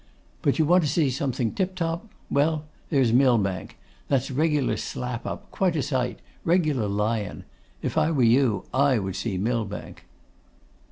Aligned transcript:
But 0.41 0.57
you 0.57 0.65
want 0.65 0.83
to 0.83 0.89
see 0.89 1.11
something 1.11 1.51
tip 1.53 1.75
top. 1.75 2.07
Well, 2.31 2.65
there's 2.89 3.13
Millbank; 3.13 3.77
that's 4.07 4.31
regular 4.31 4.75
slap 4.77 5.27
up, 5.27 5.51
quite 5.51 5.75
a 5.75 5.83
sight, 5.83 6.17
regular 6.43 6.87
lion; 6.87 7.43
if 7.83 7.99
I 7.99 8.09
were 8.09 8.23
you 8.23 8.65
I 8.73 8.97
would 8.97 9.15
see 9.15 9.37
Millbank. 9.37 10.07